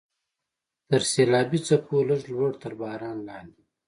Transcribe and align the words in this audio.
تر 0.87 1.01
سیلابي 1.11 1.59
څپو 1.67 1.97
لږ 2.09 2.21
لوړ، 2.33 2.51
تر 2.63 2.73
باران 2.81 3.17
لاندې. 3.27 3.61